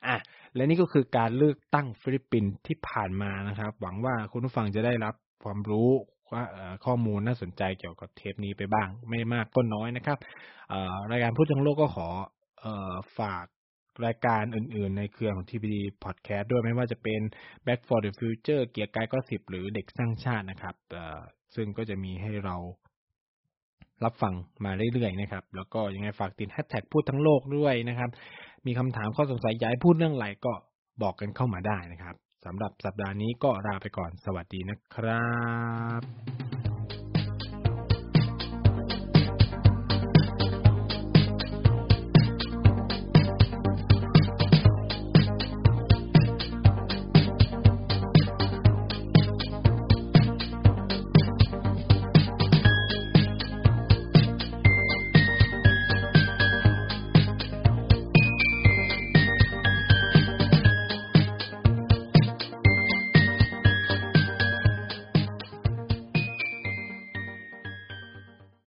[0.08, 0.18] อะ
[0.56, 5.90] และนี่ก็คือการเลือกตั้งฟิลิปปินส์ที่ผ่านมานะครับ หวังว่าคุณผู้ฟังจะได้รับความรู้
[6.32, 6.44] ว่า
[6.86, 10.18] ข้อมูลน่าสนใจเกี่ยวกับเทปนี้ไปบ้าง ไม่มากก็น้อยนะครับ
[11.12, 12.08] รายการพูดทั้งโลกก็ขอ
[13.20, 13.46] ฝาก
[14.06, 17.22] รายการอื่นๆ ในเครือของ TPD Podcast ด้วยไม่ว่าจะเป็น
[17.66, 20.76] Back for the Future เกียร์กายก็สิบหรือเด็กสร้างชาตินะครับ
[21.56, 22.56] ซึ่งก็จะมีให้เรา
[24.04, 24.34] รับฟัง
[24.66, 28.10] มาเรื่อยๆนะครับ แล้วก็ยังไงฝากติดแฮชแท็กพูดทั้งโลกด้วยนะครับ
[28.66, 30.54] มีคำถามข้อสงสัยย้ายพูดเรื่องอะไรก็
[31.02, 35.30] บอกกันเข้ามาได้นะครับสำหรับสัปดาห์นี้ก็ลาไปก่อนสวัสดีนะครั
[36.00, 36.75] บ